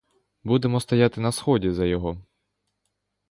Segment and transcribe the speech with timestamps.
[0.43, 2.17] Будемо стояти на сході за його!